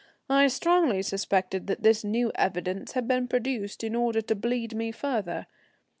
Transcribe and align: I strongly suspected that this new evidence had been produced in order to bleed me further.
I 0.29 0.47
strongly 0.47 1.03
suspected 1.03 1.67
that 1.67 1.83
this 1.83 2.03
new 2.03 2.31
evidence 2.33 2.93
had 2.93 3.07
been 3.07 3.27
produced 3.27 3.83
in 3.83 3.93
order 3.93 4.21
to 4.23 4.33
bleed 4.33 4.73
me 4.75 4.91
further. 4.91 5.45